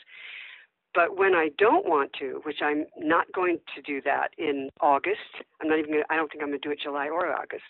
[0.93, 5.19] But when I don't want to, which I'm not going to do that in August,
[5.61, 5.91] I'm not even.
[5.91, 7.63] Gonna, I don't think I'm going to do it July or August.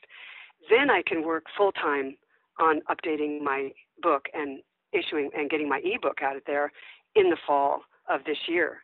[0.69, 2.17] Then I can work full time
[2.59, 3.69] on updating my
[4.01, 6.71] book and issuing and getting my ebook out of there
[7.15, 8.83] in the fall of this year.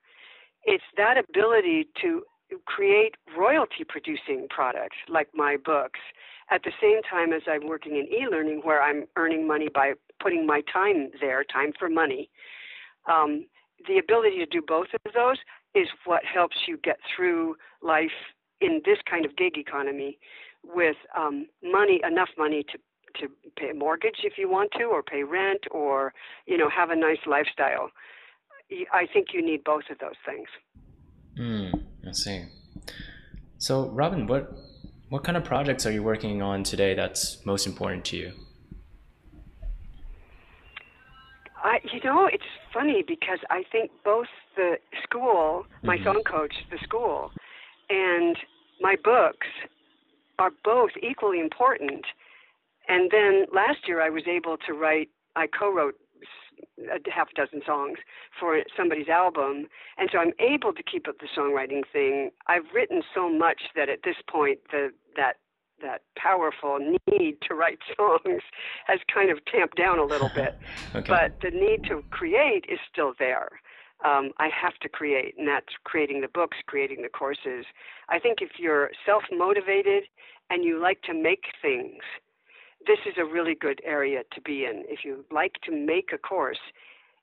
[0.64, 2.24] It's that ability to
[2.66, 6.00] create royalty producing products like my books
[6.50, 9.94] at the same time as I'm working in e learning where I'm earning money by
[10.22, 12.30] putting my time there, time for money.
[13.10, 13.46] Um,
[13.88, 15.38] the ability to do both of those
[15.76, 18.12] is what helps you get through life
[18.62, 20.18] in this kind of gig economy
[20.64, 22.78] with um, money, enough money to
[23.22, 26.14] to pay a mortgage if you want to, or pay rent, or
[26.46, 27.90] you know have a nice lifestyle.
[28.92, 30.48] I think you need both of those things.
[31.40, 32.46] Mm, I see.
[33.58, 34.52] So, Robin, what
[35.10, 38.34] what kind of projects are you working on today that's most important to you?
[41.68, 46.04] I, you know, it's funny because I think both the school, my Mhm.
[46.06, 47.34] song coach, the school,
[47.90, 48.40] and
[48.80, 49.48] my books
[50.40, 52.06] are both equally important.
[52.88, 56.00] And then last year I was able to write, I co wrote
[56.90, 58.00] a half dozen songs
[58.40, 59.68] for somebody's album.
[59.98, 62.32] And so I'm able to keep up the songwriting thing.
[62.48, 65.38] I've written so much that at this point, the, that
[65.82, 68.42] that powerful need to write songs
[68.86, 70.58] has kind of tamped down a little bit.
[70.96, 71.08] okay.
[71.08, 73.50] But the need to create is still there.
[74.06, 77.66] Um, I have to create, and that's creating the books, creating the courses.
[78.10, 80.04] I think if you're self motivated
[80.50, 82.04] and you like to make things,
[82.86, 84.84] this is a really good area to be in.
[84.88, 86.60] If you like to make a course,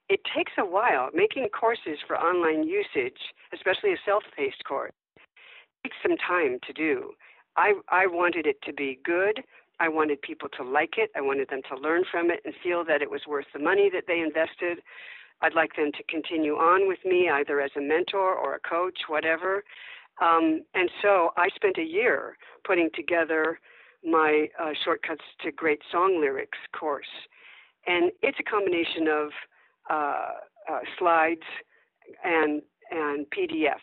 [0.09, 1.11] it takes a while.
[1.14, 3.19] Making courses for online usage,
[3.53, 4.93] especially a self paced course,
[5.85, 7.12] takes some time to do.
[7.57, 9.43] I, I wanted it to be good.
[9.81, 11.11] I wanted people to like it.
[11.17, 13.90] I wanted them to learn from it and feel that it was worth the money
[13.93, 14.79] that they invested.
[15.43, 18.99] I'd like them to continue on with me either as a mentor or a coach,
[19.09, 19.64] whatever.
[20.23, 23.59] Um, and so I spent a year putting together
[24.05, 27.07] my uh, Shortcuts to Great Song Lyrics course.
[27.87, 29.31] And it's a combination of
[29.90, 30.29] uh,
[30.71, 31.43] uh, slides
[32.23, 33.79] and, and PDFs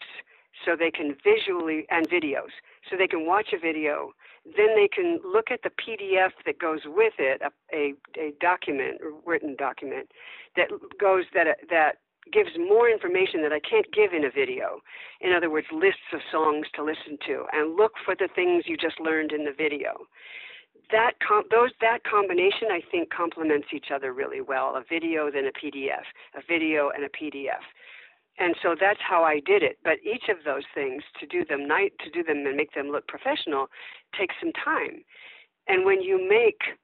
[0.66, 2.52] so they can visually, and videos,
[2.92, 4.12] so they can watch a video.
[4.46, 9.00] Then they can look at the PDF that goes with it, a, a, a document,
[9.26, 10.12] written document,
[10.58, 10.68] that
[11.00, 11.98] goes that that
[12.32, 14.82] gives more information that I can't give in a video.
[15.22, 18.78] In other words, lists of songs to listen to, and look for the things you
[18.78, 20.06] just learned in the video.
[20.92, 24.76] That com- those that combination I think complements each other really well.
[24.76, 27.64] A video then a PDF, a video and a PDF.
[28.40, 29.78] And so that's how I did it.
[29.84, 32.90] But each of those things to do them night to do them and make them
[32.90, 33.68] look professional
[34.18, 35.04] takes some time.
[35.68, 36.78] And when you make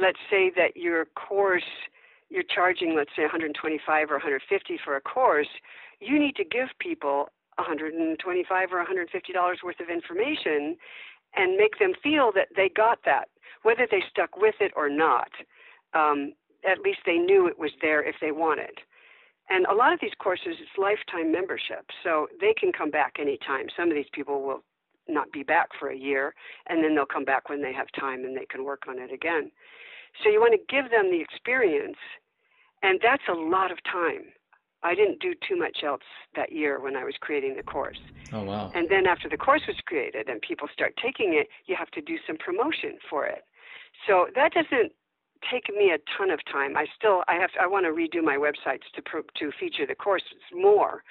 [0.00, 1.62] let's say that your course
[2.30, 5.48] you're charging, let's say, 125 or 150 for a course,
[6.00, 10.76] you need to give people 125 or 150 dollars worth of information
[11.36, 13.28] and make them feel that they got that,
[13.62, 15.30] whether they stuck with it or not.
[15.94, 16.32] Um,
[16.68, 18.80] at least they knew it was there if they wanted.
[19.50, 23.66] And a lot of these courses, it's lifetime membership, so they can come back anytime.
[23.76, 24.64] Some of these people will
[25.06, 26.34] not be back for a year,
[26.68, 29.12] and then they'll come back when they have time and they can work on it
[29.12, 29.50] again.
[30.22, 31.98] So you want to give them the experience,
[32.82, 34.32] and that's a lot of time.
[34.82, 36.02] I didn't do too much else
[36.36, 37.98] that year when I was creating the course.
[38.32, 38.70] Oh, wow.
[38.74, 42.02] And then after the course was created and people start taking it, you have to
[42.02, 43.44] do some promotion for it.
[44.06, 44.92] So that doesn't
[45.50, 46.76] take me a ton of time.
[46.76, 49.86] I still I have to, I want to redo my websites to pro, to feature
[49.86, 51.02] the courses more,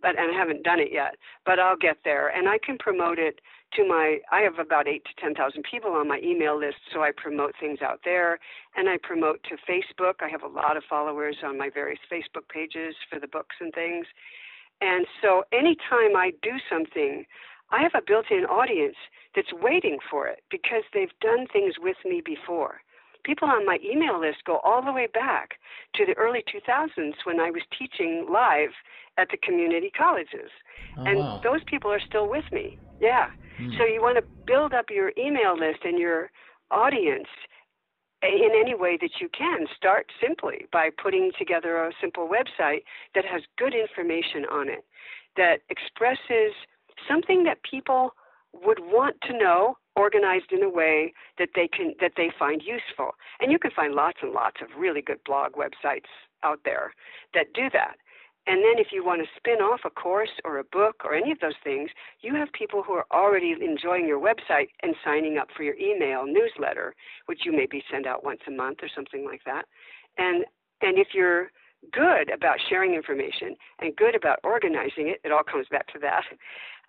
[0.00, 1.16] but and I haven't done it yet.
[1.44, 3.40] But I'll get there, and I can promote it
[3.74, 7.02] to my I have about eight to ten thousand people on my email list, so
[7.02, 8.38] I promote things out there,
[8.76, 10.14] and I promote to Facebook.
[10.20, 13.72] I have a lot of followers on my various Facebook pages for the books and
[13.72, 14.06] things,
[14.80, 17.24] and so anytime I do something.
[17.74, 18.96] I have a built in audience
[19.34, 22.82] that's waiting for it because they've done things with me before
[23.24, 25.54] people on my email list go all the way back
[25.94, 28.70] to the early 2000s when I was teaching live
[29.18, 30.50] at the community colleges.
[30.96, 31.40] Oh, and wow.
[31.42, 32.78] those people are still with me.
[33.00, 33.30] Yeah.
[33.58, 33.70] Hmm.
[33.78, 36.30] So you want to build up your email list and your
[36.70, 37.28] audience
[38.22, 39.66] in any way that you can.
[39.76, 44.84] Start simply by putting together a simple website that has good information on it,
[45.36, 46.54] that expresses
[47.08, 48.10] something that people
[48.52, 53.12] would want to know organized in a way that they can that they find useful.
[53.40, 56.10] And you can find lots and lots of really good blog websites
[56.42, 56.92] out there
[57.34, 57.96] that do that.
[58.46, 61.30] And then if you want to spin off a course or a book or any
[61.30, 61.90] of those things,
[62.22, 66.26] you have people who are already enjoying your website and signing up for your email
[66.26, 66.94] newsletter,
[67.26, 69.66] which you maybe send out once a month or something like that.
[70.18, 70.44] And
[70.80, 71.52] and if you're
[71.92, 76.24] good about sharing information and good about organizing it, it all comes back to that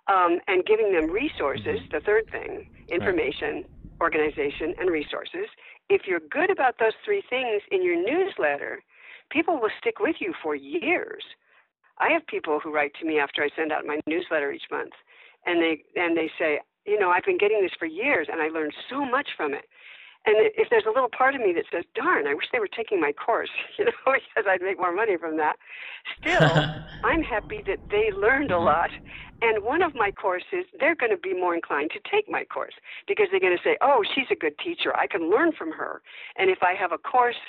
[0.08, 3.64] um, and giving them resources, the third thing information,
[4.02, 5.48] organization, and resources.
[5.90, 8.84] If you're good about those three things in your newsletter,
[9.32, 11.24] people will stick with you for years.
[12.00, 14.94] I have people who write to me after I send out my newsletter each month,
[15.46, 18.48] and they and they say, you know, I've been getting this for years, and I
[18.48, 19.66] learned so much from it.
[20.26, 22.68] And if there's a little part of me that says, "Darn, I wish they were
[22.68, 25.58] taking my course," you know, because I'd make more money from that.
[26.20, 26.50] Still,
[27.04, 28.66] I'm happy that they learned a mm-hmm.
[28.66, 28.90] lot.
[29.42, 32.76] And one of my courses, they're going to be more inclined to take my course
[33.08, 34.96] because they're going to say, "Oh, she's a good teacher.
[34.96, 36.02] I can learn from her."
[36.38, 37.42] And if I have a course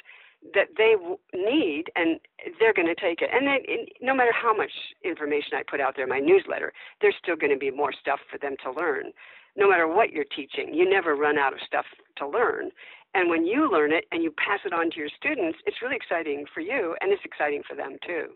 [0.52, 2.20] that they w- need, and
[2.58, 3.30] they're going to take it.
[3.32, 6.72] And then, in, no matter how much information I put out there in my newsletter,
[7.00, 9.12] there's still going to be more stuff for them to learn
[9.56, 10.72] no matter what you're teaching.
[10.72, 11.86] You never run out of stuff
[12.18, 12.70] to learn.
[13.14, 15.96] And when you learn it and you pass it on to your students, it's really
[15.96, 18.26] exciting for you and it's exciting for them too.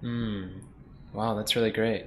[0.00, 0.60] Hmm.
[1.12, 2.06] Wow, that's really great.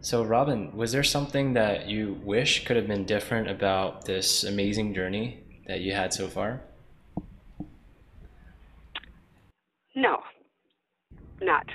[0.00, 4.94] So, Robin, was there something that you wish could have been different about this amazing
[4.94, 6.60] journey that you had so far?
[9.96, 10.18] No,
[11.42, 11.66] not.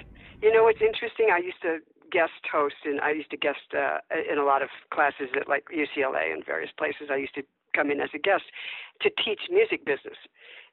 [0.41, 1.29] You know what's interesting?
[1.33, 1.79] I used to
[2.13, 3.97] guest host, and I used to guest uh,
[4.31, 7.09] in a lot of classes at like UCLA and various places.
[7.11, 7.43] I used to
[7.75, 8.43] come in as a guest
[9.01, 10.17] to teach music business.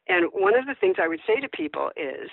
[0.06, 2.28] And one of the things I would say to people is,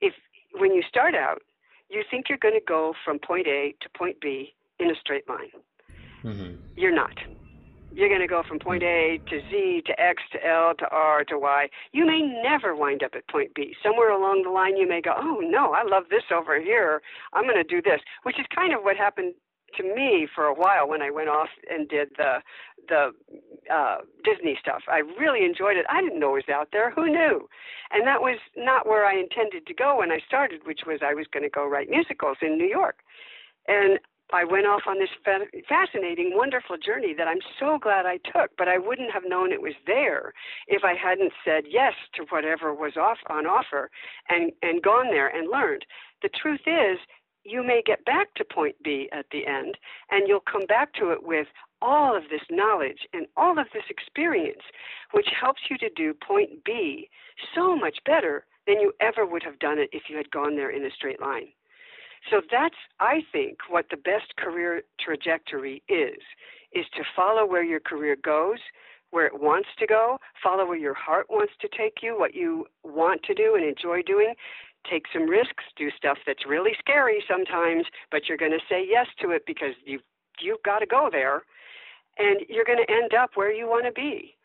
[0.00, 0.14] if
[0.54, 1.42] when you start out,
[1.90, 5.28] you think you're going to go from point A to point B in a straight
[5.28, 5.52] line.
[6.24, 6.54] Mm-hmm.
[6.76, 7.16] You're not.
[7.90, 11.24] You're going to go from point A to Z to X to L to R
[11.24, 11.68] to Y.
[11.92, 13.74] You may never wind up at point B.
[13.82, 17.00] Somewhere along the line, you may go, oh no, I love this over here.
[17.32, 19.34] I'm going to do this, which is kind of what happened
[19.76, 22.38] to me for a while when I went off and did the
[22.88, 23.10] the
[23.72, 24.82] uh, Disney stuff.
[24.88, 25.84] I really enjoyed it.
[25.90, 26.90] I didn't know it was out there.
[26.90, 27.48] Who knew?
[27.90, 31.12] And that was not where I intended to go when I started, which was I
[31.12, 33.00] was going to go write musicals in New York.
[33.66, 33.98] And
[34.30, 35.08] I went off on this
[35.68, 39.62] fascinating, wonderful journey that I'm so glad I took, but I wouldn't have known it
[39.62, 40.34] was there
[40.66, 43.90] if I hadn't said yes to whatever was off on offer
[44.28, 45.86] and, and gone there and learned.
[46.22, 46.98] The truth is,
[47.44, 49.78] you may get back to point B at the end,
[50.10, 51.46] and you'll come back to it with
[51.80, 54.62] all of this knowledge and all of this experience,
[55.12, 57.08] which helps you to do point B
[57.54, 60.70] so much better than you ever would have done it if you had gone there
[60.70, 61.48] in a straight line.
[62.30, 66.20] So that's, I think, what the best career trajectory is,
[66.72, 68.58] is to follow where your career goes,
[69.10, 72.66] where it wants to go, follow where your heart wants to take you, what you
[72.84, 74.34] want to do and enjoy doing.
[74.88, 79.06] Take some risks, do stuff that's really scary sometimes, but you're going to say yes
[79.20, 80.02] to it because you've
[80.40, 81.42] you've got to go there,
[82.16, 84.37] and you're going to end up where you want to be.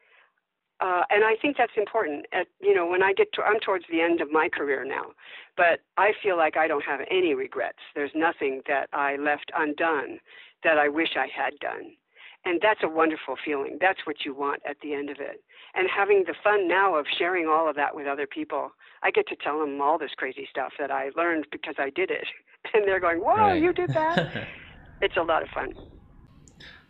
[0.83, 2.25] Uh, and I think that's important.
[2.33, 5.13] At you know, when I get to, I'm towards the end of my career now,
[5.55, 7.79] but I feel like I don't have any regrets.
[7.95, 10.19] There's nothing that I left undone
[10.65, 11.95] that I wish I had done,
[12.43, 13.77] and that's a wonderful feeling.
[13.79, 15.41] That's what you want at the end of it.
[15.73, 18.71] And having the fun now of sharing all of that with other people,
[19.03, 22.11] I get to tell them all this crazy stuff that I learned because I did
[22.11, 22.27] it,
[22.73, 23.61] and they're going, "Whoa, right.
[23.61, 24.47] you did that!"
[25.01, 25.75] it's a lot of fun.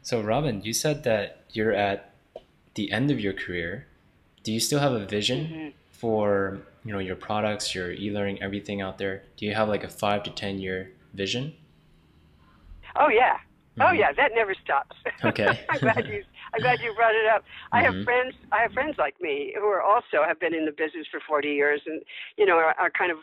[0.01, 2.12] So, Robin, you said that you're at
[2.75, 3.87] the end of your career,
[4.43, 5.69] do you still have a vision mm-hmm.
[5.91, 9.23] for you know your products, your e-learning, everything out there?
[9.37, 11.53] Do you have like a five to ten year vision?
[12.95, 13.81] Oh yeah, oh, mm-hmm.
[13.81, 14.95] oh yeah, that never stops.
[15.23, 15.59] Okay.
[15.69, 17.41] I'm glad you I'm glad you brought it up.
[17.41, 17.75] Mm-hmm.
[17.75, 18.03] I have mm-hmm.
[18.03, 21.19] friends I have friends like me who are also have been in the business for
[21.25, 22.01] 40 years and
[22.37, 23.19] you know are, are kind of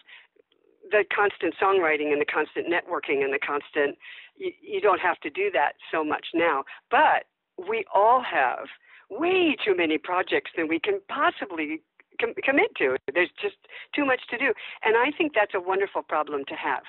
[0.90, 3.96] the constant songwriting and the constant networking and the constant
[4.36, 7.26] you, you don't have to do that so much now but
[7.68, 8.66] we all have
[9.10, 11.82] way too many projects than we can possibly
[12.20, 12.96] com- commit to.
[13.12, 13.56] There's just
[13.94, 14.52] too much to do.
[14.84, 16.82] And I think that's a wonderful problem to have.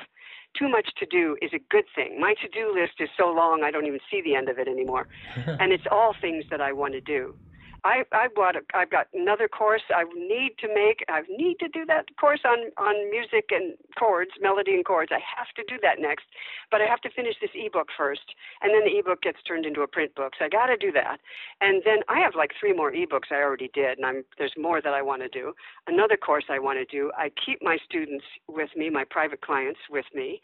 [0.58, 2.20] Too much to do is a good thing.
[2.20, 4.68] My to do list is so long, I don't even see the end of it
[4.68, 5.08] anymore.
[5.36, 7.36] and it's all things that I want to do.
[7.84, 11.04] I I a, I've got another course I need to make.
[11.10, 15.12] I need to do that course on on music and chords, melody and chords.
[15.12, 16.26] I have to do that next,
[16.70, 19.82] but I have to finish this ebook first, and then the ebook gets turned into
[19.82, 20.34] a print book.
[20.38, 21.18] So I got to do that,
[21.60, 24.82] and then I have like three more ebooks I already did, and I'm there's more
[24.82, 25.54] that I want to do.
[25.88, 27.12] Another course I want to do.
[27.18, 30.42] I keep my students with me, my private clients with me,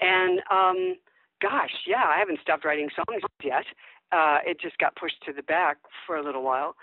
[0.00, 0.94] and um,
[1.42, 3.64] gosh, yeah, I haven't stopped writing songs yet
[4.12, 6.76] uh, it just got pushed to the back for a little while.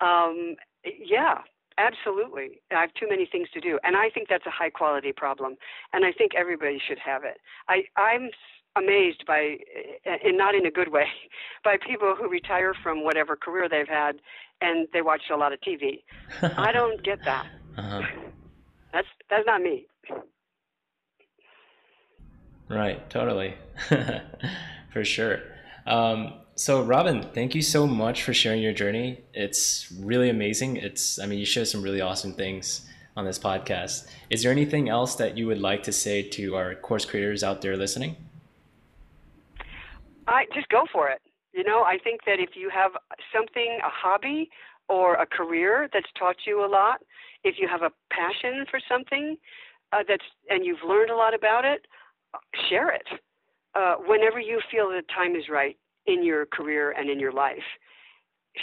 [0.00, 1.38] Um, yeah,
[1.78, 2.60] absolutely.
[2.70, 5.56] I have too many things to do, and I think that's a high quality problem,
[5.92, 7.38] and I think everybody should have it.
[7.68, 8.30] I, I'm
[8.76, 9.56] amazed by,
[10.04, 11.06] and not in a good way,
[11.64, 14.16] by people who retire from whatever career they've had
[14.60, 16.02] and they watch a lot of TV.
[16.42, 17.46] I don't get that.
[17.76, 18.02] Uh-huh.
[18.92, 19.84] That's that's not me.
[22.70, 23.54] Right, totally,
[24.90, 25.40] for sure.
[25.84, 29.20] Um, so, Robin, thank you so much for sharing your journey.
[29.34, 30.76] It's really amazing.
[30.76, 34.08] It's, I mean, you share some really awesome things on this podcast.
[34.30, 37.60] Is there anything else that you would like to say to our course creators out
[37.60, 38.16] there listening?
[40.26, 41.20] I just go for it.
[41.52, 42.92] You know, I think that if you have
[43.34, 44.50] something, a hobby
[44.88, 47.00] or a career that's taught you a lot,
[47.44, 49.36] if you have a passion for something
[49.92, 51.86] uh, that's and you've learned a lot about it,
[52.68, 53.06] share it.
[53.74, 55.76] Uh, whenever you feel the time is right,
[56.06, 57.66] in your career and in your life.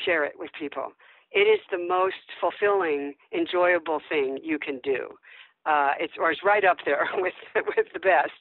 [0.06, 0.94] Share it with people.
[1.32, 5.10] It is the most fulfilling, enjoyable thing you can do.
[5.66, 8.40] Uh, it's or it's right up there with with the best,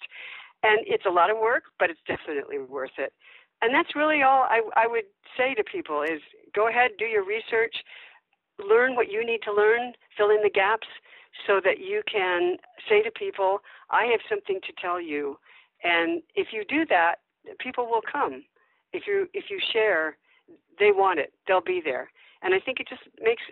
[0.62, 3.12] and it's a lot of work, but it's definitely worth it.
[3.62, 5.04] And that's really all I, I would
[5.36, 6.20] say to people is
[6.54, 7.74] go ahead, do your research,
[8.58, 10.88] learn what you need to learn, fill in the gaps,
[11.46, 12.56] so that you can
[12.88, 15.38] say to people, I have something to tell you.
[15.84, 17.16] And if you do that,
[17.58, 18.44] people will come
[18.92, 20.16] if you if you share,
[20.78, 21.32] they want it.
[21.46, 22.10] They'll be there.
[22.42, 23.42] And I think it just makes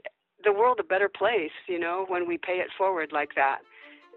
[0.45, 3.59] the world a better place, you know, when we pay it forward like that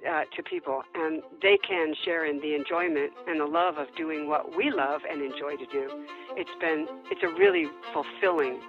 [0.10, 4.28] uh, to people, and they can share in the enjoyment and the love of doing
[4.28, 6.06] what we love and enjoy to do.
[6.36, 8.60] It's been it's a really fulfilling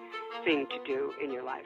[0.45, 1.65] thing to do in your life.